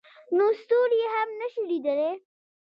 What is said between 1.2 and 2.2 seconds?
نه شي لیدلی.